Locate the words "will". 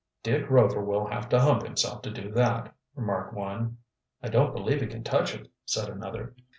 0.83-1.05